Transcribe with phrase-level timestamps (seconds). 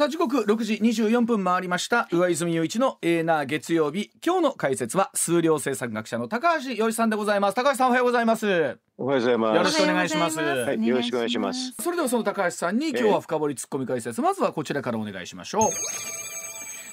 [0.00, 2.08] さあ時刻6時24分回りました。
[2.10, 4.10] 上泉雄一のエーナー月曜日。
[4.24, 7.54] 今日の解説は数量政策学者の高橋洋一さんでございます。
[7.54, 8.78] 高橋さんおはようございます。
[8.96, 9.56] おはようございます。
[9.56, 10.38] よろしくお願いします。
[10.40, 11.74] はい、よろしくお願いします。
[11.82, 14.22] それではその高橋さんに今日は深掘りツッコミ解説。
[14.22, 15.70] まずはこちらからお願いしましょう。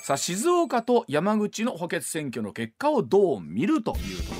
[0.03, 4.35] さあ静岡と山口の補欠選挙の結果をどう見るというところ。
[4.35, 4.36] です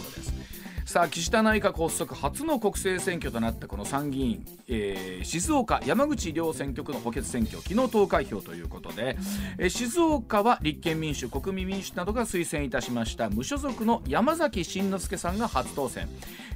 [0.98, 9.16] さあ岸田内閣発足初の国政選挙となったこの参議院、えー静岡山口両選挙区の補欠選挙昨日投開票ということで、
[9.60, 16.08] えー静岡は立憲民主国民民主などが推薦いたしました無所属の山崎真之輔さんが初当選。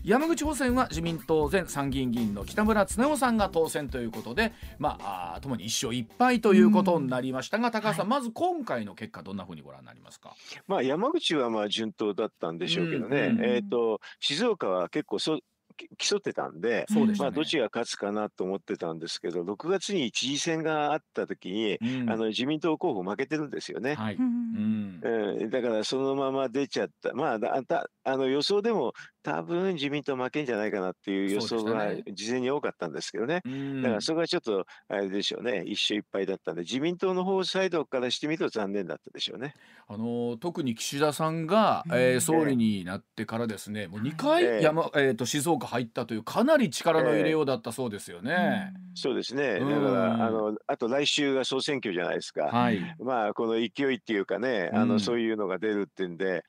[0.03, 10.33] 山口補選は自民党前参議院議員の北村経夫さんが当選ということでまあともに一勝一敗ということになりましたが、高橋さん、まず今回の結果どんなふうにご覧になりますか？
[10.67, 14.01] まあ、山口はまあ順当だったんでしょうけどね、えっ、と、
[14.35, 15.39] 静岡は結構そ
[15.75, 22.09] き競ってたんで、そうでね、まあ、どっちが勝つかなと思ってたんですけど、6月に知事選があった時に、うん。
[22.09, 23.95] あの自民党候補負けてるんですよね。
[23.95, 25.01] はい、ううんん。
[25.01, 33.41] うん、だからそのまま出ちゃった、まあ、だだあの予想でも多分自民党負けんじゃないかなっていう予想が事前に多かったんですけどね。
[33.45, 39.53] うんだからそこがちょっとあれでしょうね、一勝一敗だったんで、自民党の方サイドからしてみると残念だったでしょうね。
[39.87, 44.61] あの特に岸田さんが、うんえー総理になってからですね、もう2回ええ。
[44.61, 48.73] 山、えー、と静岡入ったというかなり力の入れようだったそうですよね。
[48.95, 52.45] そうですね、だかうんら、あのあと来週が総選挙じゃないですか。
[52.45, 54.89] はい、まあ、この勢いっていうかね、あうん。
[54.89, 56.43] のそういうのが出るってんで、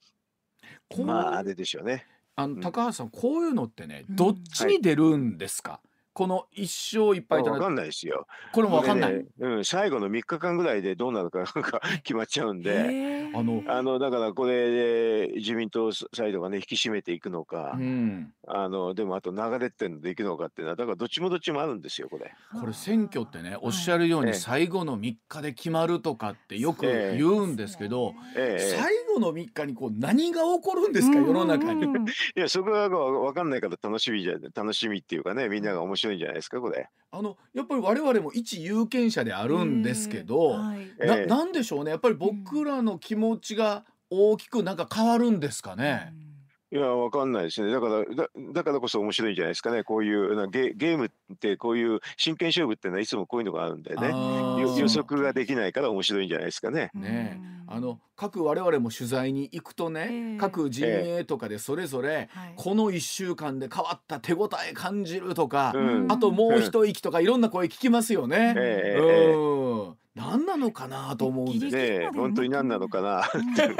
[0.96, 2.06] こうまあ、あれでしょうね。
[2.34, 5.80] あの高橋さんこういうのってねうんどっちに出るんですか、
[6.14, 8.26] この一勝一敗となわかんないですよ。
[8.52, 9.14] これも分かんない。
[9.14, 13.21] ねうん、最後の3日間ぐらいでどうなるかなんか 決まっちゃうんで。
[13.34, 22.32] あのあのだからこれで自民党サイドがね引き締めていくのか、うん、あのでもあと流れっていうのでいくのかっていうのはだからどっちもどっちもあるんですよこれ。
[22.58, 24.32] これ選挙ってねおっしゃるようええ。
[24.32, 27.16] に最後の3日で決まるとかってよくええ。
[27.16, 28.76] 言うんですけど、ええ。
[28.78, 31.84] 最後の3日にこう何が起こるんですか世の中に。
[31.84, 36.88] いやそこは分かんないから楽しみじゃ楽しみっていうかねみんなが面白いんじゃないですかこれ。
[37.14, 40.94] あのやっぱり我々も一有権者であるんですけど、はい。
[40.98, 41.26] なええ。
[41.26, 41.90] なんでしょうね。
[41.90, 46.14] やっぱり僕らの気持ちが大きくなんか変わるんですかね。
[46.72, 47.70] いやわかんないですね。
[47.70, 49.84] だからだだからこそ面白いんじゃないですかね。
[49.84, 54.10] こういうなゲゲームってこういう真剣勝負っていうのはいつもこういうのがあるんでね。
[54.10, 56.90] あーよ予測ができないから面白いんじゃないですかね。
[56.94, 57.40] ね。
[57.68, 57.74] うん。
[57.76, 60.38] あの各我々も取材に行くとね、ええ。
[60.38, 64.72] 各陣営とかでそれぞれ、はいこの1週間で変わった手応え。
[64.72, 67.26] 感じるとか、うんあともう一息とかい。
[67.26, 68.54] ろんな声聞きますよね。
[68.56, 69.61] ええええうん
[70.30, 71.52] 何なのかなと思うんで。
[71.52, 73.22] すギリギリねえ本当に何なのかな。
[73.34, 73.54] うん。
[73.54, 73.76] ね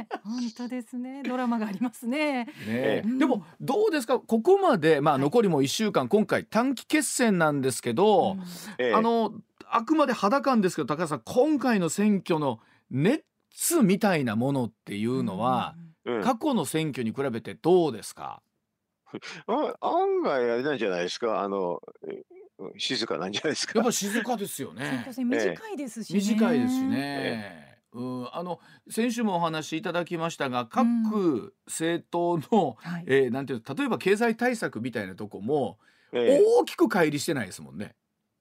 [0.00, 0.06] え。
[0.24, 1.22] 本当ですね。
[1.24, 2.44] ドラマがありますね。
[2.44, 3.02] ねえ。
[3.06, 4.18] えでもどうですか？
[4.20, 5.22] ここまで、まあ、はい。
[5.22, 8.36] 残りも1週間今回短期決戦なんですけど、
[8.78, 8.94] ええ。
[8.94, 9.32] あの
[9.68, 12.60] あくまで肌感ですけど高橋さん今回の選挙の
[12.90, 13.24] 熱
[13.82, 16.22] みたいなものっていうのは、うん。
[16.22, 18.42] 過去の選挙に比べてどうですか、
[19.46, 21.40] あ案外あれなんじゃないですか？
[21.42, 21.80] あの
[22.74, 26.20] え静かなんじゃないですかやっぱり静かですよ選ね短いですしね。
[26.20, 27.78] 短いですしね。
[27.92, 28.58] うん、あの
[28.88, 33.04] 先週もお話しいただきましたが各政党の、はい。
[33.06, 35.78] えーなんていうの例えば経済対策みたいなとこも
[36.12, 37.94] ええ大きく乖離してないですもんね。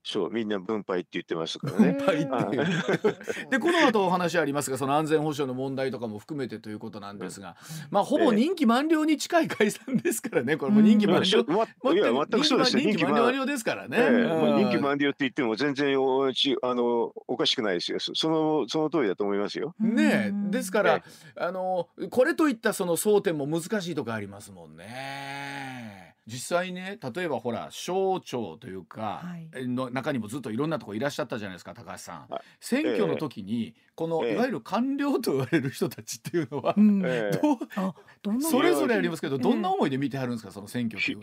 [0.04, 1.92] そうみんな分配って言ってますからね。
[1.94, 2.64] 分配っていう。
[3.46, 7.56] あでこの後お話ありますがその安全保障の問題とかも含めてということなんですが、
[7.92, 13.98] まあほぼ任期満了に近い解散ですからねこれも任期満了、ままいや全くそうですよ任期満了任期満了ですからね。
[13.98, 18.00] ええまあ任期うん満了って言っても全然おちあのおかしくないですよ。
[18.00, 19.76] そそのその通りだと思いますよ。
[19.80, 21.04] ねえですから、え
[21.36, 26.01] あのこれといったその争点も難しいとこありますもんね。
[26.28, 29.68] 実際ね例えばほら省庁というか、はい。
[29.68, 32.28] の中にもずっといろんなとこいらっしゃったじゃないですか高橋さん。
[32.30, 32.42] はい。
[32.60, 34.34] 選挙の時に、この、ええ。
[34.34, 37.02] いわゆる官僚と言われる人たちっていうのは、うん。
[37.06, 37.38] ええ。
[37.38, 41.20] どうあどんなそれぞれありますけど、ええどんな思いで見てはるんですかその選挙っていう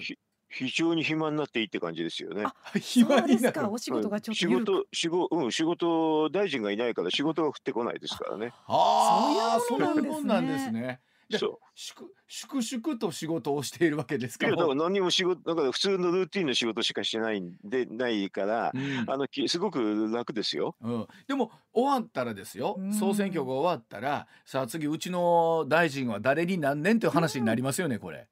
[0.51, 2.45] 非常に暇になっていいって感じですよね。
[2.45, 3.69] あ暇になるそうですか。
[3.71, 8.53] お仕事がちょっと仕事仕事うん仕事大臣がいないから仕事が降ってこないですからね。
[8.67, 11.01] ああそういうもんなんですね。
[11.31, 11.59] でそう。
[11.75, 14.49] 粛粛々と仕事をしているわけですか？
[14.49, 19.05] ら何にも仕事だから普通のルーティンの仕事しかしてないんでないから、うん。
[19.07, 20.75] あのきすごく楽ですよ。
[20.81, 22.77] うん、でも終わったらですよ。
[22.79, 22.93] うん。
[22.93, 28.27] 総選挙が終わったらさあ次うちの大臣は誰になんねんという話になりますよねこれ。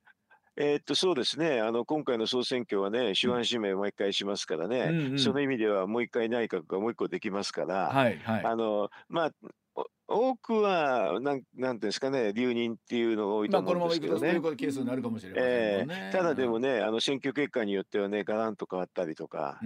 [0.58, 1.60] えーっとそうですね。
[1.60, 5.18] あの今回の総選挙はね手腕指名を毎回しますからね、うんうん。
[5.18, 8.44] その意味ではもう一回内閣がもう一個できますから、はいはい。
[8.44, 9.30] あのまあ
[9.74, 14.52] お多くはなんなんていうんですかね留任っていうのが多いとまあこ思うんのままいくとそういですけどね。
[14.52, 16.10] うケースになるかもしれませんえもんね。
[16.12, 19.58] えただでもねあの選挙結果によってはねガランと変わったりとか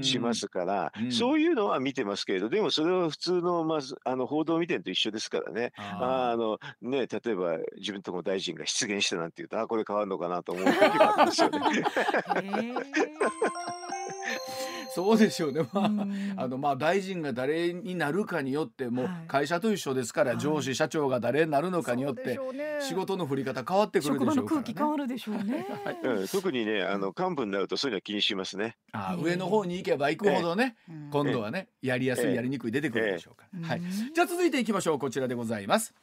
[0.00, 5.72] しますから、うんそういうのは見てますけれどでもそれは普通のまずあの報道見てるのと一緒ですからね。
[5.76, 11.60] あーあのね、例えば自分とこの大臣が出現したなんて言うとあこれ変わるのかなと思うありますよね。
[14.96, 15.60] そうでしょうね。
[15.72, 22.38] まあ、うんあのまあ大臣が誰になるかによっても会社と一緒ですから、はい上司社長が誰になるのかによって
[22.80, 24.90] 仕事の振り方変わってくるでしょうから職場の空気変ね。
[24.90, 25.66] わるでしょうね。
[26.02, 28.76] うん、特にねあの幹部になるとそういうのは気にしますね。
[28.92, 33.68] あー上の方に行けば行くほどね、うん今度はねやりやすいええやりにくい出てくるでしょうから。
[33.68, 33.78] はい。
[33.78, 35.94] うんじゃあ続いていきましょうこちらでございます。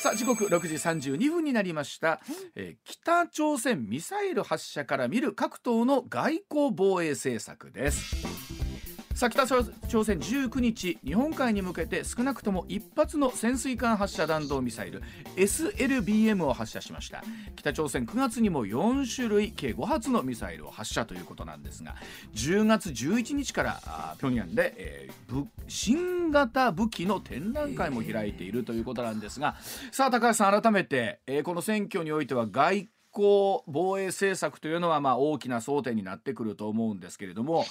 [0.00, 2.22] さあ時刻6時32分になりました、
[2.56, 8.69] えー北朝鮮ミサイル発射から見る各党の外交防衛政策です
[9.14, 15.02] さあ北朝鮮19日日本海に向けて少なくとも一発の潜水艦発射弾道ミサイル
[15.36, 17.22] SLBM を発射しました。
[17.56, 21.96] 北朝鮮9月にも4種類計5発のミサイルを発射ということなんですが
[22.34, 29.56] 10月11日からあ平壌で、えー新型武器の展覧会も開いているということなんですが
[29.92, 37.64] さあ高橋さん改めて、えーこの選挙においては外交防衛政策というのはまあ大きな争点になってくると思うんですけれども、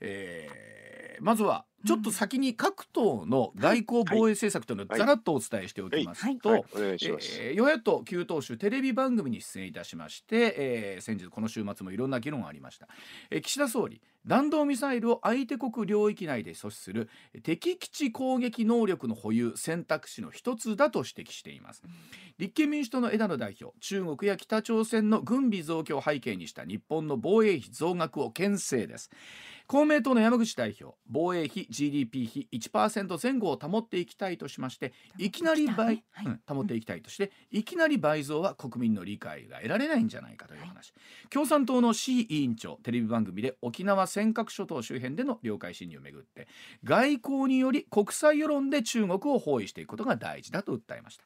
[0.00, 0.75] えー
[1.20, 6.64] まずはちょっと先に各党の外交防衛政策というのをざらっとお伝えしておきますと、
[7.54, 12.88] 与野党9党首テレビ番組に出演いたしまして、えー先日この週末もいろんな議論がありました、
[13.30, 17.08] えー岸田総理弾道ミサイルを相手国領域内で阻止する
[17.44, 21.84] 敵基地攻撃能力の保有選択肢の一つだと指摘しています。
[22.38, 29.10] 立憲民主党の枝野代表中国や北朝鮮の軍備増強を背景にした日本の防衛費増額を牽制です
[29.66, 36.26] 公明党の山口代表防衛費 GDP 比1%前後を保っていきたいとしましていきなり倍、はい。
[36.26, 40.92] うん保っていきたいとしていきなり倍増は国民の理解が得られないんじゃないかという話、
[41.28, 46.46] 共産党の C 委員長テレビ番組で沖縄尖閣諸島周辺での領海侵入をめぐって
[46.84, 51.24] 外交により国際世論で中国を包囲していくことが大事だと訴えました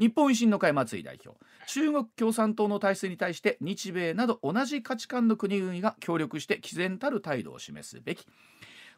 [0.00, 1.38] 日本維新の会松井代表。
[1.66, 8.26] 中国共産党の体制に対して日米など同じ価値観の国々が協力して毅然たる態度を示すべき。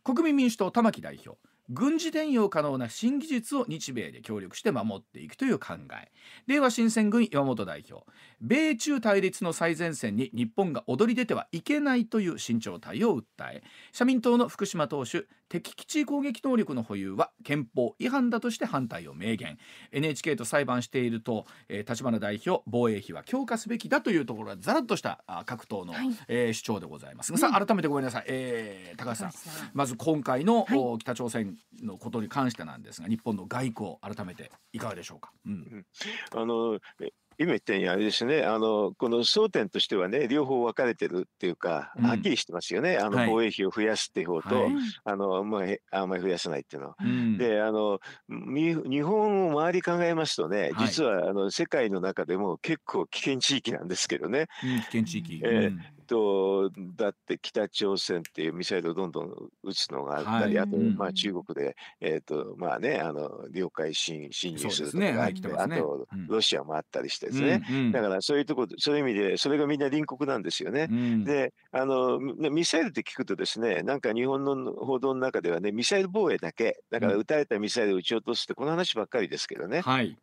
[0.04, 1.40] 国民民主党玉木代表。
[1.69, 6.11] 軍事転用可能な新技術を日米で協力して守っていくという考え。
[6.47, 8.05] 令和新選組山本代表。
[8.41, 13.62] 米中対立の最前線に日本が躍り出てはいけないという慎重態を訴え
[13.93, 19.59] 社民党の福島党首敵基地攻撃能力の保有は憲法違反だとして反対を明言。
[19.93, 26.09] NHK と裁判していると、えー立花代表防衛費は強化すべきだというところがざらっとしたあ各党の、はい。
[26.26, 27.32] えー主張でございます。
[27.32, 29.32] が、さあ改めてごめんなさい、えー高橋さん。
[29.75, 30.79] まず今回の、はい。
[30.79, 31.51] お北朝鮮
[31.82, 35.87] のことに関してなんですが日本の外交改めていかがでしょうか、うん。
[36.34, 38.44] あのえ今言ったようにあれですね。
[38.44, 42.06] あのこの争点としてはね両方分かれてるっていうか、うん。
[42.06, 42.99] はっきりしてますよね。
[42.99, 43.26] あの、はい。
[43.31, 44.72] 防衛費を増やすっていう方と、はい。
[45.04, 46.88] あのまあへあんまり増やさないっていうの。
[46.90, 46.96] は。
[47.00, 47.38] うん。
[47.38, 50.88] であのみ日本を周り考えますとね、はい。
[50.88, 54.46] 実はあの世界の中でも結構危険地域なんですけどね。
[54.62, 59.32] うん危険地域、えーうんとだって北朝鮮っていうミサイルをどんどん
[59.62, 60.66] 撃つのがあったり、はい。
[60.66, 65.16] あと、うんまあ、中国で、えーとまあね、あの領海侵侵入するとそうですね。
[65.16, 65.40] はいね。
[65.56, 66.26] あとうん。
[66.26, 67.93] ロシアもあったりしてですね、うんうん。
[67.93, 70.88] だからそういうとこそういう意味でそれがみんな隣国なんですよね。
[70.90, 71.25] うん。
[71.25, 80.16] であのミミサイルって聞くとですねなんか日本の報道の中ではねミサイル防衛だけだからうん撃たれたミサイルを撃ち落とすってこの話ばっかりですけどね、はい、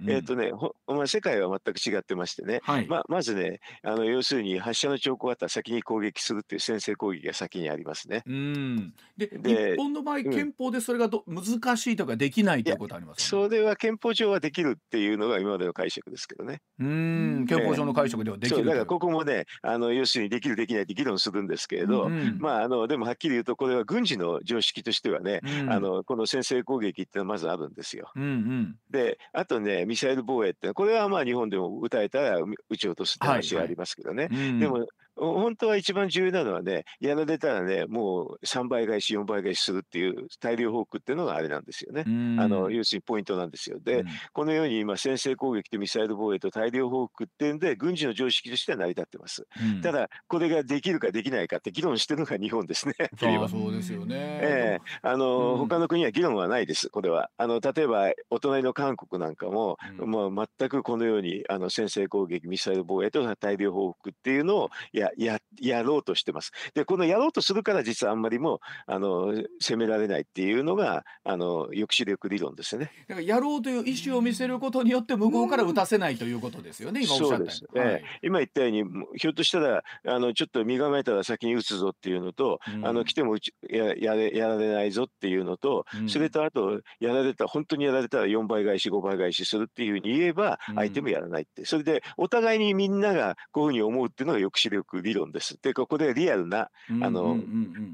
[0.00, 0.10] うん。
[0.10, 2.60] えっ、とねほまあ、世界は全く違ってましてね。
[2.62, 8.22] はい、ままずねあの要するに発射の兆候があったら先に攻撃するっていう先制攻撃が先にありますね。
[8.26, 8.94] うん。
[9.16, 13.48] でで日本の場合、ん憲法でそれがど難しいとかできないということありますよね。
[13.48, 16.60] それは憲法上はできるっていうのが今までの解釈ですけどね。
[16.78, 17.46] うん。
[17.48, 18.64] 憲法上の解釈ではできるという。
[18.64, 22.38] そうだからここもねあの要するにできるできないって議論するんですけれど、うん。
[22.38, 25.72] まああのでもはっきり言うとこれは軍事の常識としてはね、うん。
[25.72, 28.10] あのこの先制攻撃っていうのはまずあるんですよ。
[28.16, 28.76] うんうん。
[28.90, 32.38] であとねミサイル防衛ってこれはまあ日本でも撃たれたら
[32.70, 34.28] 撃ち落とすって話がありますけどね。
[34.32, 42.04] うんでもほ本当は一番重要なのはねやられたらねもう3倍返し4倍返しするっていう大量報復っていうのがあれなんですよね。
[42.06, 43.78] うんあの要するにポイントなんですよ。
[43.80, 49.46] で、うんこのように今先制攻撃とミサイル防衛と大量報復っていうんで軍事の常識としては成り立ってます。
[49.60, 52.94] うんただこれができるかできないかって議論してるのが日本ですね。
[53.22, 57.30] ああそうですよね、ええあの、うん他の国は議論はないです、これは。
[57.36, 66.52] あの例えば、お隣の韓国なんかも、うん全くこのようにあの先制攻撃、ミサイル防衛と大量報復っていうのをやややろうとしてます。
[66.74, 72.90] でこのやろうとするから実はあんまりもあの責められないっていうのがあの抑止力理論ですよね。
[73.08, 77.84] だからやろうという意思を見せることによって向こうから打たせないということですよね、今おっしゃったように。
[77.84, 78.84] ええ、今言ったように
[79.16, 83.36] ひょっとしたらあのちょっと身構えたら先に打つぞっていうのと、うん、あの来ても
[83.68, 95.58] ややれやられないぞっていうのと、うん、それとあとやられた本当にやられたら4倍返し5倍返しするっていうふうに言えば相手もやらないって、それでお互いにみんながこういうふうに思うっていうのが抑止力理論です。
[95.62, 96.70] でここでリアルな
[97.00, 97.36] あの、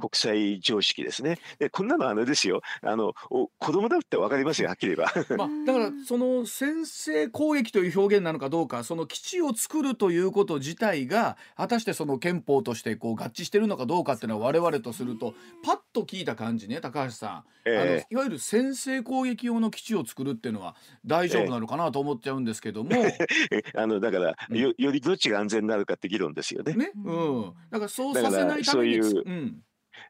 [0.01, 1.39] 国際常識ですね。
[1.59, 2.63] でこんなのあれですよ。
[2.83, 5.37] あのお子供だって分かりますよはっきり言えば。
[5.37, 20.75] まあ、だからその先制攻撃という表現なのかどうかその基地を作るということ自体が果たしてその憲法としてこう合致してるのかどうかっていうのは我々とするとパッと聞いた感じね高橋さん、えー、あのいわゆる先制攻撃用の基地を作るっていうのは
[21.05, 26.75] 大丈夫なのかなと思っちゃうんですけども、えー、あのだからよよりどっちが安全になるかって議論ですよね。
[26.75, 27.13] ねう
[27.51, 29.63] ん、だからそうさせないためにそういう、うん。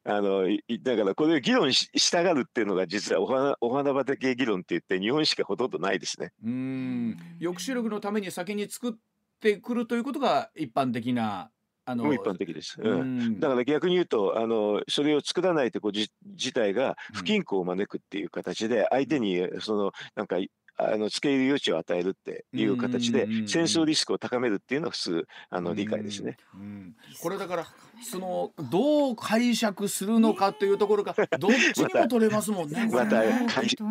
[0.04, 0.46] あの
[0.82, 6.32] だからこれ議論ししたがるっていうのが実はお花お花畑議論って言って日本しかほとんどないですね。
[6.44, 7.16] うん。
[7.40, 8.92] 抑止力のために先に作っ
[9.40, 11.50] てくるということが一般的な
[11.88, 20.36] あの一般的です、うん、だから逆に言うとあのそれを作らないってこと自体が不均衡を招くっていう形で相手にそのなんか
[20.78, 26.36] あの付け入る余地を与えるっていう形で戦争リスクを高めるっていうのは普通あの理解ですね。
[26.54, 27.66] うん、これだから
[28.02, 32.88] そのどう解釈するのかというところが どっちにも取れますもんね。
[32.92, 33.22] また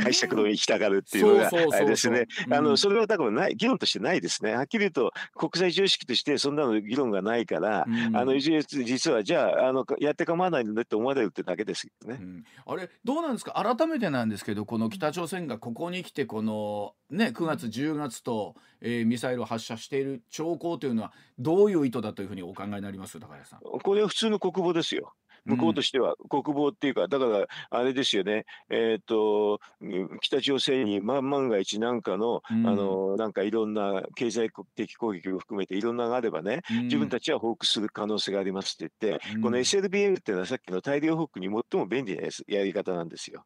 [0.02, 2.28] 解釈の行きたがるっていうのがあれですね。
[2.50, 4.54] あのそれは多分ない議論としてないですね。
[4.54, 13.54] はっきり言うと国際常識としてそんなの議論がないから、うん、あの実はじゃああのやって構わないのねって思われるってだけですよね、うん、あれどうなんですか？
[13.54, 16.77] 改めてなんですけどこの北朝鮮がここに来てこの
[17.10, 23.60] ね、9月10月と、えー、ミサイルを発射している兆候というのはどういう意図だというふうにお考えになります高橋さん？
[23.62, 25.14] これは普通の国防ですよ。
[25.48, 29.60] 向こうとしては、国防っていうか、だからあれですよね、えっ、ー、と
[30.22, 43.44] 北朝鮮に万万が一なんかの、うん、あのなんかいろんな経済的攻撃を含めていろんながあればね、うん、自分たちは報復する可能性がありますって言って、うん、この SLBM っていうのはさっきの大量報復に最も便利なやり方なんですよ。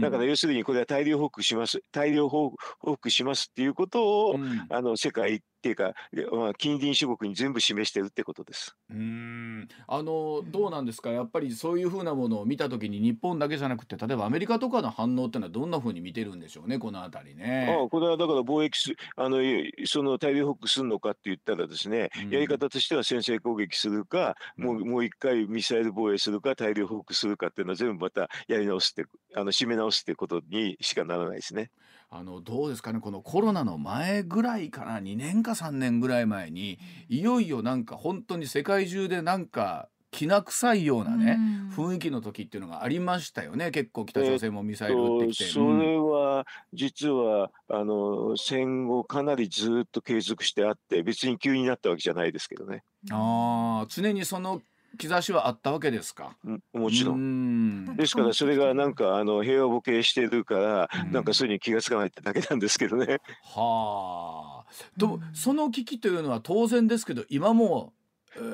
[0.00, 2.52] だから要するにこれは大量報復します、大量報
[2.84, 4.36] 復しますっていうことを、
[4.68, 5.94] あの世界っていうか、
[6.32, 8.74] まあ、近隣諸国に全部示してるってことです。
[8.90, 11.10] うんあのどうなんですか？
[11.10, 16.80] やっぱりそういうふうなものを見た時に日本だけじゃなくて例えばアメリカとかの反応っていうのはどんなふうに見てるんでしょうね？
[16.80, 17.76] この辺りね。
[17.80, 19.38] ああこれはだから貿易すあの
[19.84, 29.04] その大量報復するのかって言ったらですね、うん、やり方としては先制攻撃するか、うん、もうもう一回ミサイル防衛するか大量報復するかっていうのは全部またやり直すって
[29.36, 31.70] あの締め直すってことにしかならないですね。
[32.14, 36.78] あのどうですかねこのコロナの前ぐらいかな2年か3年ぐらい前に
[37.08, 41.38] いよいよなんか本当に世界中でなんかきな臭いようなね、
[41.78, 43.70] うん、雰囲気の時っていうのがありましたよね。
[43.70, 52.84] 結構北朝鮮もミサイル撃ってきて、それは実はあの戦後かなりずっと継続してあって別に急になったわけじゃないですけどね。
[53.10, 54.60] ああ常にその
[54.98, 56.36] 兆しはあったわけですか？
[56.72, 57.96] もちろん。
[57.96, 63.18] ですからそれがなんかあの平和ボケしてるから、なんかそういうに気が付かないってだけなんですけどね。
[63.54, 64.98] はあ。
[64.98, 67.92] とその危機というのは当然ですけど今も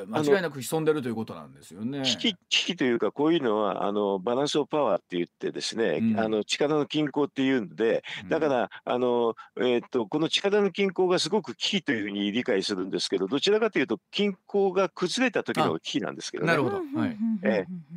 [0.09, 2.03] 間違いなく潜んでるということなんですよね。
[2.03, 16.49] 危機危機というかこういうのはあのバランスオブパワーって言ってですね、うん、あの力の均衡っていうんでだから、あのえー、っとこの力の均衡がすごく危機というふうに理解するんですけどどちらかというと均衡が崩れた時の危機なんですけどね。
[16.49, 17.17] なるほど、はい。
[17.43, 17.88] えー、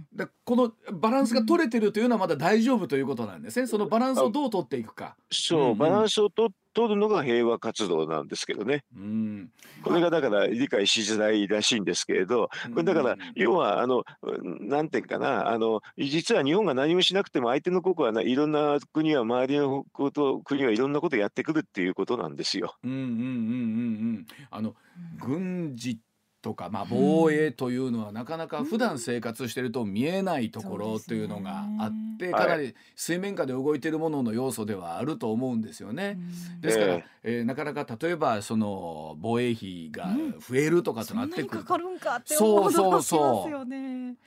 [1.01, 3.67] バランスが取れてるというのはまだ大丈夫ということなんですね。
[3.67, 5.15] そのバランスをどう取っていくか。
[5.31, 8.83] そう、バランスを取取るのが平和活動なんですけどね。
[8.95, 9.49] うん、
[9.83, 14.03] これがだから理解しづらいらしいんですけれど、これだから要はあの
[14.61, 22.75] なんていうかなあの実は日本が何もしなくても相手の国はいろんな国は周りのこと国はいろんなことやってくるっていうことなんですよ。
[22.83, 23.17] うんうんうんうんう
[24.19, 24.25] ん。
[24.49, 24.75] あの
[25.19, 25.99] 軍事
[26.41, 36.17] とか、まあ、防衛というのはなかなか普段生活してると見えないところというのがあって、かなり水面下で動いているものの要素ではあると思うんですよね。
[36.59, 41.63] ですから、えー、なかなか例えばその防衛費が増えるとかとなってくる。
[42.25, 43.67] そうそうそう。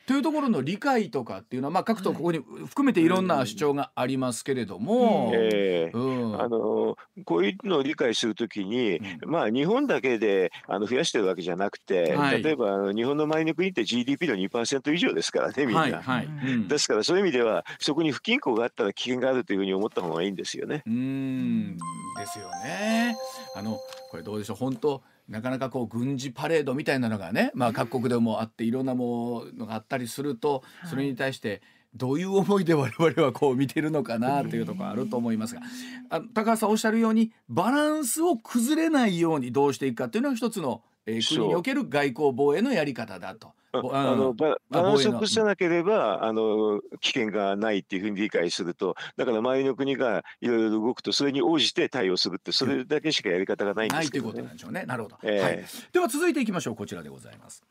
[0.07, 16.27] というところの理解とかっていうのは、まあ、各党ここに含めていろんな主張がありますけれども、えーうん、あのこういうのを理解するときに、うん、まあ日本だけであの増やしてるわけじゃなくてはい、例えば日本の周りの国って GDP の2%以上ですからねみんな、はいはい。
[16.27, 20.83] うん、ですからそういう意味ではそこに不均衡があったら危険があるというふうに思った方がいいんですよね。
[20.87, 21.77] うん。
[21.77, 23.17] ですよね。
[23.55, 23.79] あの
[24.11, 24.57] これどうでしょう。
[24.57, 31.63] 本当なかなかこう軍事パレードみたいなのがね、まあ、各国でもあっていろんなものがあったりするとそれに対して
[31.95, 35.63] どういう思いで我々はこう見てるのかなっていうところあると思いますが
[36.11, 43.53] あ高橋さんおっしゃるようにバランスを崩れないようにどうしていくかっていうのが一つの、えー、国における外交防衛のやり方だと。
[43.93, 54.85] あのバランスを崩さなければあの危険がないっていうふうに理解するとだから周りの国がいろいろ動くとそれに応じて対応するってそれだけしかやり方がないんですけど、ね、ないということなんでしょうね。
[54.87, 57.65] なるほど、えー、はい、では続いていきましょうこちらでございます。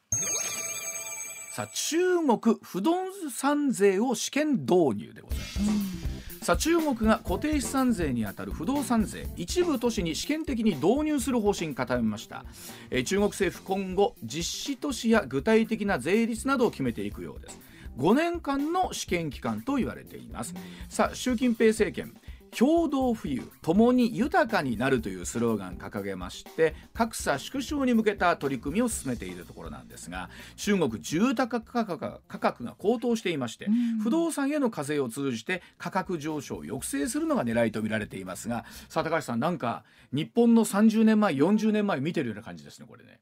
[1.53, 2.95] さあ中国不動
[3.31, 6.02] 産税を試験導入でございます。
[6.43, 9.27] さあ中国が固定資産税にあたる不動産税。
[9.37, 12.43] 一部都市に試験的に導入する方針固めました、
[12.89, 17.59] えー、中国政府今後実施都市や具体的な税率などを決めていくようです。
[17.97, 20.53] 5年間の試験期間と言われています。
[20.89, 22.13] さあ習近平政権。
[22.57, 33.67] 共同富裕共に豊かになるというスローガン掲げまして格差縮小に向けた取り組みを進めているところなんですが中国住宅価格が価格が高騰していまして、
[34.01, 43.19] 不動産への課税を通じて価格上昇を抑制するのが狙いと見られていますがさあ高橋さんなんか日本の30年前40年前見てるような感じですねこれね。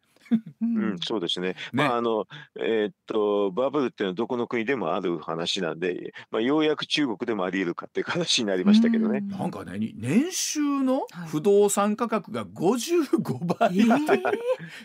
[0.62, 1.50] うん、そうですね。
[1.50, 1.56] ね。
[1.74, 2.28] まああの
[2.60, 9.22] えー、っとバブルっていうのはどこの国でもある話なんで、まあようやく中国でもあり得るかっていう話になりましたけどね。
[9.22, 14.22] なんかね年収の不動産価格が55倍、はい、えー、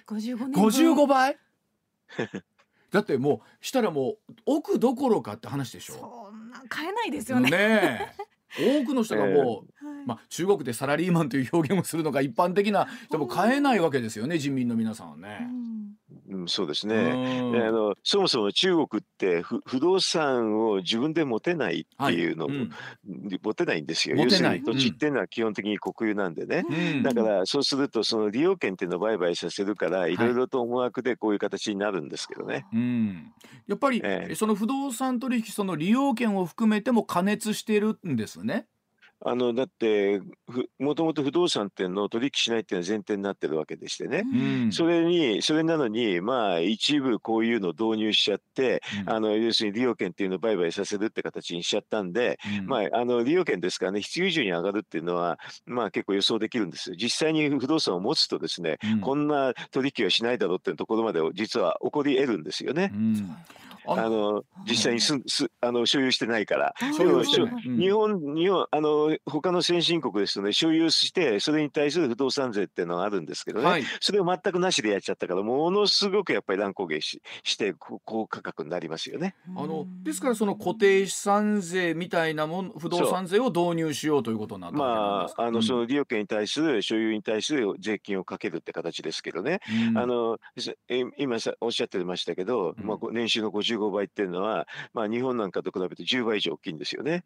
[0.06, 1.36] 55, 55倍
[2.90, 5.94] だってもうしたらもう奥どころかって話でしょ？
[5.94, 7.50] そんな買えないですよね。
[7.50, 8.14] ね
[8.58, 15.38] 多くの人がもう、えーまあ、中国でサラリーマンという表現をするのが一般的な人も買えないわけですよね人民の皆さんはね。
[15.40, 15.95] うん、
[16.46, 17.10] そうですね。
[17.10, 22.70] あのそもそも中国って不動産を自分で持てないっていうの、はいうん、
[23.42, 24.16] 持てないんですよ。
[24.16, 26.64] 要するに土地っていうのは基本的に国有なんでね。
[26.68, 32.54] うん、だからそうするとその利用権っていうのを売買させるからいろいろと思惑でこういう形になるんですけどね。
[32.54, 33.32] はい、うん、
[33.66, 38.66] やっぱり、えー、その不動産取引その利用権を含めても加熱してるんですね。
[39.24, 40.20] あのだって
[40.78, 56.96] もともと不動産っていうのを取引しないっていうのは前提になってるわけでしてね、うん、それにそれなのにまあ一部こういうのを導入しちゃって、うん、あの要するに利用権っていうのを売買させるって形にしちゃったんで、うん、まああの利用権ですからね必要以上に上がるっていうのはまあ結構予想できるんですよ。
[56.96, 62.92] 実際に不動産を持つとですね、こんな取引はしないだろうっていうところまで実は起こり得るんですよね。
[63.88, 66.74] あの実際にすすあの所有してないから。
[66.78, 70.52] 日本日本あの他の先進国ですとね。
[70.52, 79.34] 所有してそれに対する不動産税っていうのがあるんですけどね、はい、それを全くなしでやっちゃったからものすごくやっぱり乱高下しして高価格になりますよね。
[79.56, 90.38] あのですからその固定資産税みたいなもの不動産税を導入しようということになったまああの、その利用権に対する所有に対する税金をかけるって形ですけどね、うん、あの
[91.18, 97.24] 今さおっしゃってましたけど、うん、まあ年収の50 15倍っていうのは、まあ、日本なんかと比べて10倍以上大きいんですよね。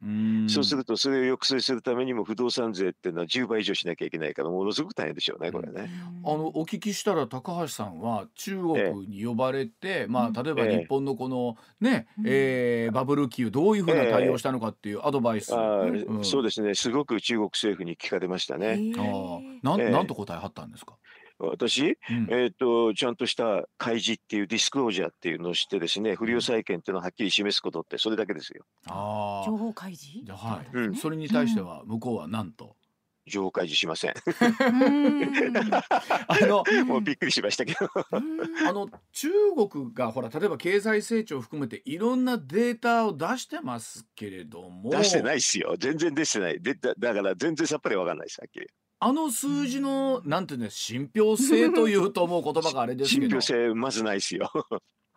[0.48, 5.90] そうするとそれを抑制するためにも不動産税っていうのは10倍以上しなきゃいけないからものすごく大変でしょうねこれね。
[6.24, 16.74] あのお聞きしたら高橋さんは中国に呼ばれて、ええ、まあ、例えば日本のこのね、ええー、バブル期どういうふうな対応したのかっていうアドバイス、えうん、そうですね。
[16.74, 18.92] すごく中国政府に聞かれましたね。
[18.96, 20.96] あなん、なんと答えはったんですか？
[21.40, 28.64] 私、うん、えっ、ー、と、ちゃんとした開示っていうディスクロージャーっていうのを知ってですね、不良債権っていうのをはっきり示すことってそれだけですよ。
[28.86, 29.46] ああ。
[29.46, 30.30] 情報開示？
[30.32, 30.94] はい、うん。
[30.94, 32.76] それに対しては向こうは何と、
[33.26, 34.14] 情報開示しません。
[36.28, 37.88] あの もうびっくりしましたけど。
[38.10, 39.28] あの中
[39.70, 44.90] 国がほら例えば経済成長を含めていろんなデータを出してますけれども。
[44.90, 45.76] 出してないですよ。
[45.78, 46.60] 全然出してない。
[46.60, 48.66] でだだから全然さっぱりわかんないですはっきり
[49.02, 53.40] あの数字のなんていうんです信憑性というと思う言葉があれですけど。
[53.40, 54.50] 信憑性まずないですよ。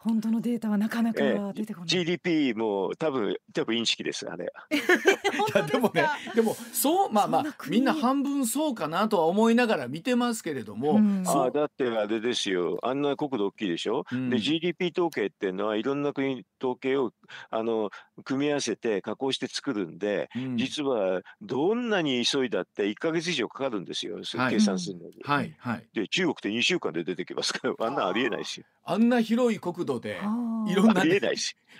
[0.03, 1.21] 本当のデータはなかなか
[1.53, 1.89] 出てこない。
[1.89, 4.51] GDP も多分多分インチキですあれ。
[4.71, 12.79] いやでもねでもそうまあまあみんな半分そうかなとは思いながら見てますけれども、うん、あだってあれですよ。
[12.83, 14.05] あんな国土大きいでしょ？
[14.11, 17.11] うん、で GDP 統計っていうのはいろんな国統計を
[17.49, 17.89] あの
[18.25, 25.15] 組み合わせて加工して作るんで、うん、実はどんなに急いだって1か月以上かかるんですよ、はい、計算するのに。
[25.23, 28.65] はいはい、で中国って2週間で出てきますからあんなありえないですよ。
[28.85, 30.19] あんな広い国土で
[30.67, 31.19] いろんな、ね、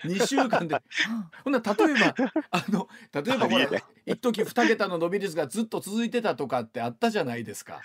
[0.04, 0.82] 2週間で。
[1.44, 2.16] ほんな例えば
[2.52, 3.70] あの例えばほら
[4.06, 7.82] 一時二桁の伸び率がずっと続いてたとかってあったじゃないですか。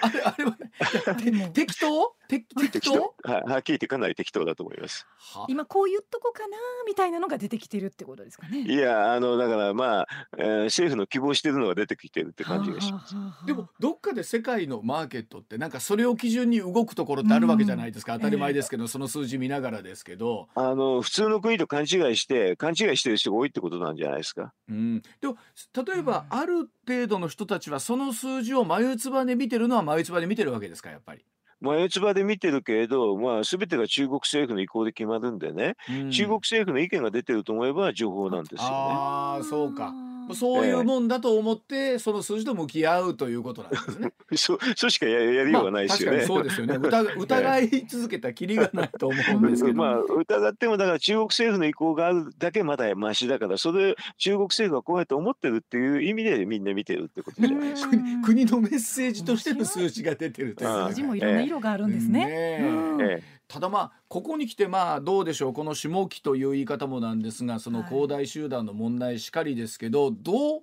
[0.00, 2.14] あれあれはね適当？
[2.40, 3.14] 適適当？
[3.24, 3.30] 当？
[3.30, 5.06] ははっきり言ってかなり適当だと思います。
[5.18, 8.62] は今こう言っとこうかなみたいなのが出てきてるってことですかね。
[8.62, 10.06] いやあのだからまあ、
[10.38, 13.14] えー政府の希望してるのが出てきてるって感じがします。
[13.46, 24.52] でもどっかで世界のマーケットってなんかそれを基準に動くところってあるわけじゃないですか、うん当たり前ですけど、その数字見ながらですけど、あの普通の国と勘違いして勘違いしてる人が多いってことなんじゃないですか。
[24.68, 25.36] うん、でも
[25.74, 31.24] 例えばうんある程度の人たちはその数字を眉唾で見てるのは眉唾で見てるわけですかやっぱり。
[31.62, 36.10] 眉唾で見てるけれど、まあ、全てが中国政府の意向で決まるんでね、うん。
[36.10, 38.68] 中国政府の意見が出てると思えば情報なんですよね。
[38.70, 39.86] ああそうか。
[39.86, 40.12] あー。
[40.34, 44.12] そういうもんだと思ってその数字と向き合うということなんですね。
[44.36, 46.18] そうそうしかややりようがないですよね。
[46.18, 46.76] まあ確かにそうですよね。
[46.88, 57.90] 疑疑い続けたらきりがないと思うんですけど、 まあ疑ってもだから中国政府の意向があるだけまだマシだからそれ中国政府がこうやって思ってるっていう意味でみんな見てるってことじゃないですか。
[57.90, 60.70] 国国のメッセージとしての数字が出てるという。
[60.70, 62.26] あー数字もいろんな色があるんですね。
[62.28, 63.02] えうん。
[63.02, 65.52] えただまあここに来てまあどうでしょう。
[65.52, 67.88] この下期という言い方もなんですがそのはい。
[67.88, 70.62] 恒大集団の問題しかりですけど、どう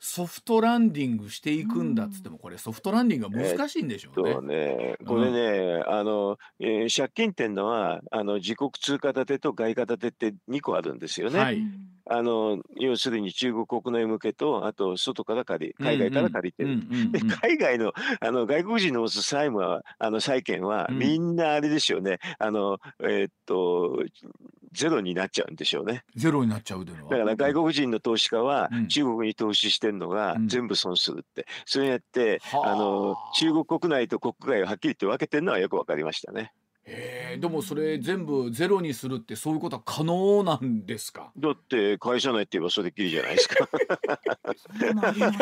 [0.00, 4.32] ソフトランディングしていくんだっつってもこれソフトランディングが難しいんでしょうね。
[4.32, 11.38] そうね、これね、あの、えー借金っていうのは、あの自国通貨建てと外貨建てって2個あるんですよね。
[11.40, 11.56] はい。
[11.56, 16.80] うんあの要するに中国国内向けと、あと外から借り、海外から借りてる。
[17.10, 20.98] でうん海外のあの外国人の持つ債務は、あの債券は、うん。
[20.98, 24.02] みんなあれでしょうね、あのえーっと、
[24.72, 26.04] ゼロになっちゃうんでしょうね。
[26.14, 27.10] ゼロになっちゃうというのは。
[27.10, 28.88] だから外国人の投資家はうん。
[28.88, 30.48] 中国に投資してるのがうん。
[30.48, 32.72] 全部損するって、そうやってはあ。
[32.72, 36.52] あの中国国内と国外をはっきり言って分けてるのはよく分かりましたね。
[36.86, 41.32] へえでもそれ全部ゼロにするってそういうことは可能なんですか？
[41.38, 43.68] だって返さないって言えばそれっきりじゃないですか。
[44.78, 45.36] そうなんですね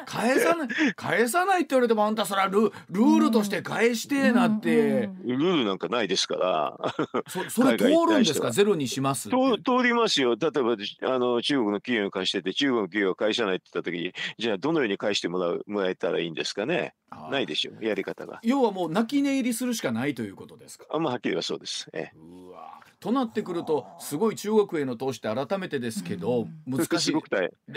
[0.06, 6.94] 返さない返さないって言われてもあんたそれはルルールとして返してなって、うんルールなんかないですから。
[7.28, 8.50] そそれ通るんですか？
[8.50, 10.36] ゼロにします通通りますよ。
[10.40, 10.76] 例えば
[11.14, 16.94] あの中国の企業に貸してて中国の企業が返さないって言った時にじゃあどのように返してもらうもらえたらいいんですかね？
[17.30, 18.40] ないでしょやり方が。
[18.42, 20.86] 要はもう泣き寝入りするしかないということですか？
[20.90, 21.88] あんまはっきりはそうです。
[21.92, 22.18] ええ。
[22.18, 22.80] うわ。
[23.00, 27.14] となってくるとすごい中国への投資って改めてですけど難しい。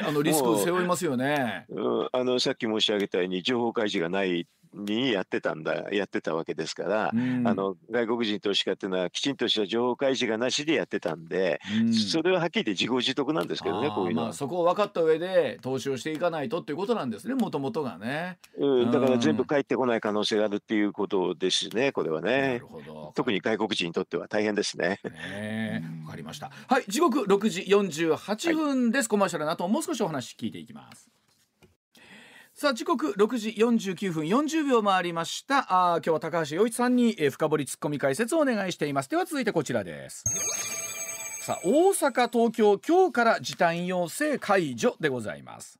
[0.03, 1.65] あのリスク背負いますよね。
[1.69, 7.47] うん、あのさっき申し上げたように情報開示がないにやってたんだやってたわけですから、うん。
[7.47, 11.93] あの外国人投資家っていうのはきちんとした情報開示がなしでやってたんで、うん。
[11.93, 18.37] それははっきり言って自業自得なんですけどねこういうのは、まあそこを分かった上で投資をしていかないとっていうことなんですねもともとがね。
[18.59, 19.11] うん、だかうん。
[19.13, 23.11] ら全部返ってこない可能性があるっていうことですねこれはなねるほど。
[23.15, 24.99] 特に外国人にとっては大変ですね。
[26.05, 26.51] わかりました。
[26.67, 31.09] はい時刻6時48分です、コマーシャルの後もう少しお話聞いていきます。
[32.53, 34.23] さあ時刻6時49分。
[34.23, 35.65] 40秒回りました。
[35.93, 39.09] あー今日は高橋洋一さんに、えー深掘りツッコミ解説をお願いしています。
[39.09, 40.23] では続いてこちらです。
[41.41, 45.79] さあ大阪東京今日から時短要請解除でございます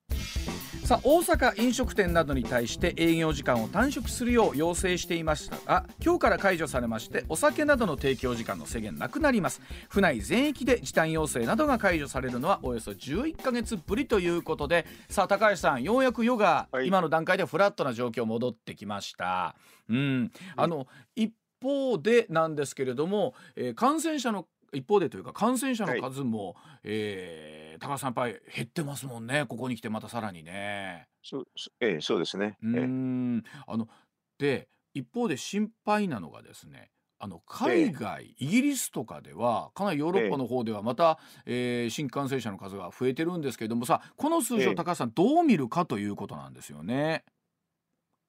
[0.86, 9.64] さあ大阪飲食店などに対して営業時間を短縮するよう要請していましたが今日から解除されましてお酒などの提供時間の制限なくなります。
[9.90, 16.88] 府内全域で時短要請などが解除されるのはおよそ11ヶ月ぶりということでさあ高橋さんようやく夜がはい。
[16.88, 19.56] 今の段階でフラットな状況戻ってきました、
[19.90, 29.46] うん、あの一方でなんですけれども、えー感染者の一方でというか感染者の数も、えー高橋さんやっぱり減ってますもんね。
[29.50, 31.08] ここに来てまたさらにね。
[31.22, 32.58] そうそええそうですね。
[32.64, 32.86] ええ。
[32.86, 33.90] んあの
[34.38, 44.68] で一方で心配なのがですねあの海外、イギリスとかではかなりヨーロッパの方ではまた、えー新規感染者の数が増えてるんですけれどもさこの数字ええ。
[44.70, 47.24] を高橋さんどう見るかということなんですよね。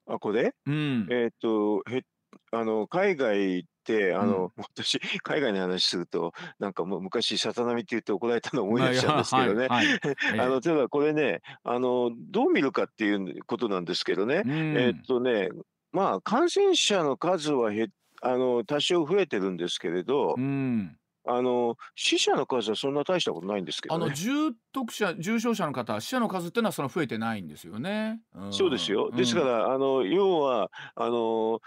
[0.08, 2.02] あこれうん、えっ、とへ
[2.52, 3.64] あの海外
[4.14, 9.66] あの、 私海外の話するとなんかもう昔さざ波って言って怒られたのを思い出しちゃうんですけどね。
[9.68, 15.50] はいはいえ えあのただこれねあのどう見るかっていうことなんですけどね、うんえっとね
[15.92, 17.88] まあ感染者の数は減っ
[18.22, 20.96] あの多少増えてるんですけれど、うん
[21.28, 24.14] あの死者の数はそんな大したことないんですけあのどね。
[24.14, 28.20] 重篤者重症者の方死者の数っていうのはその増えてないんですよね。
[28.38, 29.10] んそうですよ。
[29.10, 31.60] ですか、うんら、あの要はあの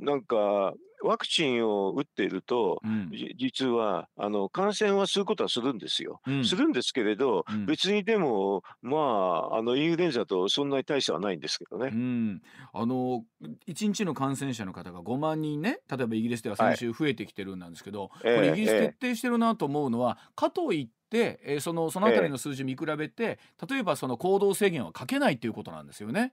[0.00, 6.20] なんかワクチンを打っていると、うんじ実はあの感染はすることはするんですよ。
[6.26, 11.90] うんするんですけれど、うん別にでもまああのインフルエンザとそんなに大差はないんですけどね。
[11.92, 13.24] うん、あの
[13.68, 26.32] 1日の感染者の方が5万人ね例えばイギリスでは先週増えてきてるんなんですけど、ええこれイギリスええ徹底してるなと思うのは、かといって、えーそのそのあたりの数字見比べて、例えばその行動制限はかけないっていうことなんですよね。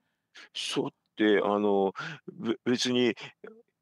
[0.53, 1.93] そうってあの
[2.31, 3.15] べ別に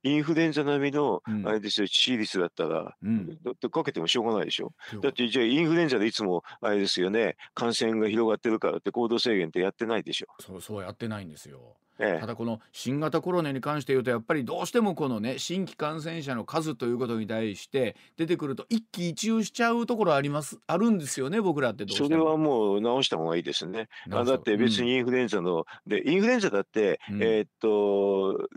[0.04, 3.38] インフルエンザ並みのうんあれですよ、致死率だったら、うん
[3.72, 4.74] かけてもしょうがないでしょ。
[5.02, 10.28] だってじゃあインフルエンザでいつもあれですよね、感染が広がってるからって行動制限ってやってないでしょ。
[10.40, 11.76] そうそうやってないんですよ。
[12.02, 22.10] えただこの新型コロナに関して言うとやっぱりどうしてもこのね新規感染者の数ということに対して出てくると一喜一憂しちゃうところありますあるんですよね僕らってえどうしても。
[22.10, 23.88] それはもう直した方がいいですね。
[24.10, 27.68] あだって別にインフルエンザの、でインフルエンザだって、うんえーっと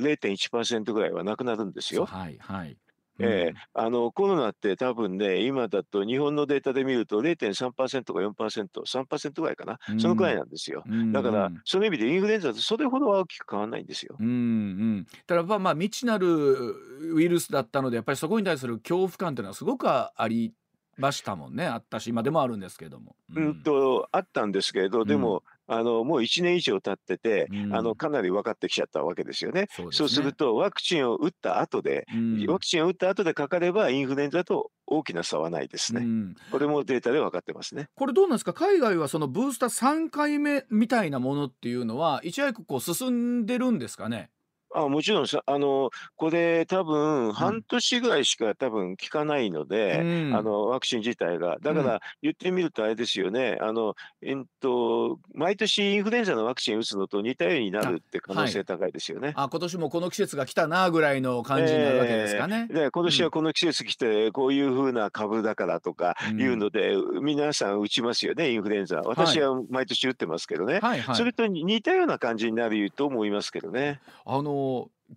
[0.00, 2.06] 0.1%ぐらいはなくなるんですよ。
[2.06, 2.76] はいはい。
[3.18, 10.82] ええあのコロナって多分ね、今だと日本のデータで見ると0.3%か4%、3%ぐらいかな、うんそのくらいなんですよ。
[10.86, 11.60] うんだから、うん。
[11.64, 14.16] その意味でインフルエンザとそれほどは大きく変わらないんですよ。
[14.18, 20.52] うんうん、ただまあまあ未知なるウイルスだったのでやっぱりそこに対する恐怖感というのはすごくあり
[20.96, 21.66] ましたもんね。
[21.66, 23.16] あったし今でもあるんですけども。
[23.34, 29.66] うん、とあったんですけれど、でも、あのもう1年以上経ってて、うんあのかなり分かってきちゃったわけですよね。
[29.70, 36.02] そうねすると、ワクチンを打った後で、うんワクチンを打った後でかかれば、インフルエンザと大きな差はないですね。
[36.02, 37.88] うんこれもデータで分かってますね。
[37.96, 38.52] これどうなんですか？
[38.52, 39.68] 海外はそのブースター
[40.04, 44.30] 3回目みたいなものっていうのはいち早くこう進んでるんですかね？
[44.74, 51.58] あもちろんさあの、これ、多分半年ぐらいしか多分効かないので、うんあのワクチン自体が。
[51.60, 59.32] だから言ってみるとあれですよね、あのえっと、毎年インフルエンザのワクチン打つのと似たようになるって可能性高いですよね。
[59.36, 62.66] あ今年もこの季節が来たなぐらいの感じになるわけですかね。
[62.68, 69.00] で今年はこの季節来て、こういうふうな株だからとかうんいうので、皆さん打ちますよね、インフルエンザ。
[69.04, 70.80] 私は毎年打ってますけどね。
[70.80, 74.00] はいはいそれと似たような感じになると思いますけどね。
[74.26, 74.63] あの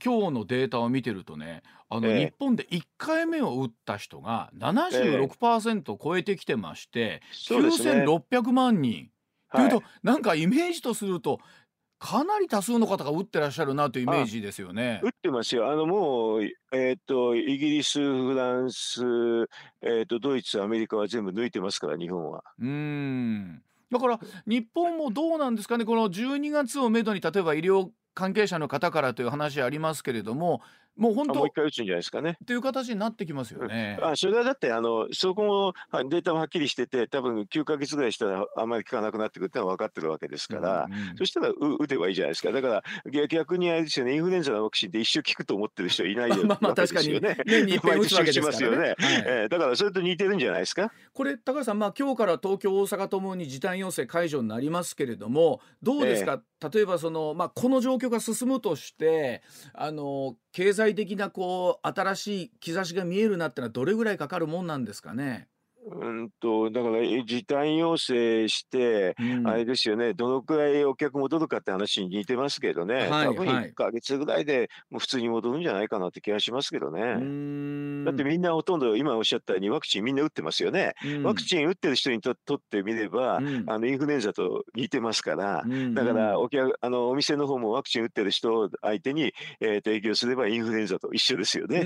[0.03, 8.03] 今日のデータを見てるとねあの、ええ日本で1回目を打った人が76%を超えてきてまして、そうですね。
[8.05, 9.09] 9600万人。
[9.51, 11.39] とはいいうとなんかイメージとすると
[11.99, 15.09] かなり多数の方が打ってらっしゃるなというイメージですよね打。
[15.09, 15.71] ってますよ。
[15.71, 19.01] あのもう、えっ、と、イギリス、フランス、
[19.81, 22.43] えっ、と、ドイツ、アメリカは全部抜いてますから、日本は。
[22.59, 30.61] うーんだから日本もどうなんですかねこの12月をめどに例えば医療関係者の方からという話ありますけれども
[30.97, 32.37] もう本当あもう一回打つんじゃないですかね。
[32.43, 33.99] っていう形になってきますよね。
[34.01, 42.51] あそれはだってあの、そこもはデータもはっきりしてて、多分9ヶ月ぐらいしたらあんまり効かなくなってくるってのは分かってるわけですから、うんうんそしたらう打てばいいじゃないですか。
[42.51, 47.37] だから逆逆にあれですよね、インフルエンザのワクチンって一生効くと思ってる人いないまあまあまあわけですよね。
[47.45, 48.77] 年に一遍打つわけですよね。
[48.77, 50.91] はいえーだからそれと似てるんじゃないですか？
[51.13, 59.41] これ高橋さん、まあ、今日から東京大阪ともに時短要請解除になりますけれどもどうですか、例えばその、まあ、この状況が進むとして
[59.73, 65.47] あの経済的なこう新しい兆しが見えるなってのはどれぐらいかかるもんなんですかね？
[65.89, 69.47] うんと、だからえ時短要請して、うん。
[69.47, 73.69] あれですよね、どのくらいお客戻るかって話に似てますけどね、はい多分はい。
[73.69, 78.05] 1ヶ月ぐらいでもう普通に戻るんじゃないかなって気がしますけどうね。
[78.05, 80.93] だってみんなほとんど今おっしゃったようにワクチンみんな打ってますよね。
[81.05, 81.23] うん。
[81.23, 83.63] ワクチン打ってる人にととってみれば、うん。
[83.67, 91.81] あのインフルエンザと似てますから、うんだからお客あのお店の方もワクチン打ってる人を相手に、えーと営業すればインフルエンザと一緒ですよね。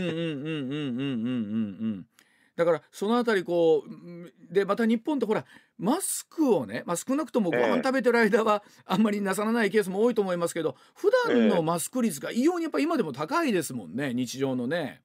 [2.64, 5.46] だからそのあたりこううんでまた日本ってほら
[5.78, 15.02] マスクをね、まあ、少なくともごええ飯食べてる間はあんまりなさらないケースも多いと思いますけど普段ええのマスク率が異様にやっぱ今でも高いですもんね日常のね。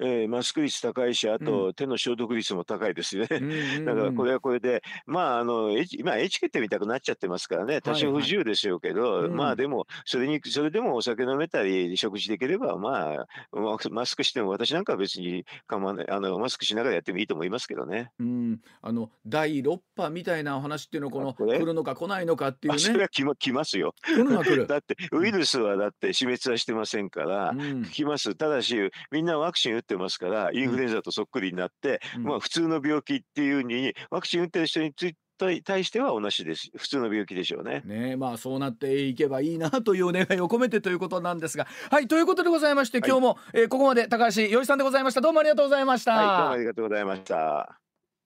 [0.00, 3.28] えーマスク率高いし、あうと手の消毒率も高いですよね。
[3.84, 18.10] だからこれはこれで、まあ、あの、エチまあ、エチケットみたくなっちゃってますからね、多少不自由でしょうけど、うんまあでも、それに、それでもお酒飲めたり、食事できれば、まあ、ママスクしても、私なんかは別に構わない、あの、マスクしながらやってもいいと思いますけどね。
[18.18, 23.94] うん、あの第6波みたいなお話っていうのはこの来るのか来ないのかっていうあそれねは来ま来ますよ。
[24.02, 24.66] 来るのは来る。
[24.68, 28.34] だって、ウイルスはだって死滅はしてませんから、うん来ます。
[28.34, 28.76] ただし、
[29.10, 36.70] みんなワクチン打ってますから、インフルエンザとそっくりになって、うんまあ普通の病気っていうに、ワクチン打ってる人につい対対しては同じです。
[36.76, 37.82] 普通の病気でしょうね。
[37.84, 46.12] ねえまあそうなっていけばいいなというお願いを込めてということなんですがはいということでございまして今日も、えーここまで高橋よいさんでございましたどうもありがとうございました。
[46.12, 47.83] はい、どうもありがとうございました。